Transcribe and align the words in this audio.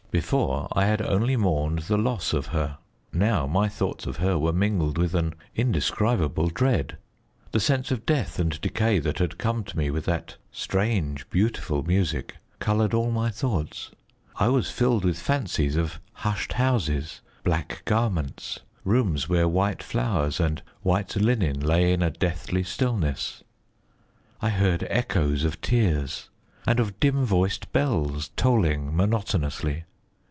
Before, 0.11 0.67
I 0.73 0.87
had 0.87 1.01
only 1.01 1.37
mourned 1.37 1.83
the 1.83 1.95
loss 1.97 2.33
of 2.33 2.47
her: 2.47 2.79
now, 3.13 3.47
my 3.47 3.69
thoughts 3.69 4.05
of 4.05 4.17
her 4.17 4.37
were 4.37 4.51
mingled 4.51 4.97
with 4.97 5.15
an 5.15 5.35
indescribable 5.55 6.49
dread. 6.49 6.97
The 7.53 7.61
sense 7.61 7.91
of 7.91 8.05
death 8.05 8.37
and 8.37 8.59
decay 8.59 8.99
that 8.99 9.19
had 9.19 9.37
come 9.37 9.63
to 9.63 9.77
me 9.77 9.89
with 9.89 10.03
that 10.07 10.35
strange, 10.51 11.29
beautiful 11.29 11.83
music, 11.83 12.35
coloured 12.59 12.93
all 12.93 13.09
my 13.09 13.29
thoughts. 13.29 13.91
I 14.35 14.49
was 14.49 14.69
filled 14.69 15.05
with 15.05 15.17
fancies 15.17 15.77
of 15.77 16.01
hushed 16.11 16.51
houses, 16.51 17.21
black 17.45 17.81
garments, 17.85 18.59
rooms 18.83 19.29
where 19.29 19.47
white 19.47 19.81
flowers 19.81 20.41
and 20.41 20.61
white 20.81 21.15
linen 21.15 21.57
lay 21.61 21.93
in 21.93 22.01
a 22.03 22.11
deathly 22.11 22.63
stillness. 22.63 23.45
I 24.41 24.49
heard 24.49 24.85
echoes 24.89 25.45
of 25.45 25.61
tears, 25.61 26.29
and 26.67 26.81
of 26.81 26.99
dim 26.99 27.23
voiced 27.23 27.71
bells 27.71 28.31
tolling 28.35 28.93
monotonously. 28.93 29.85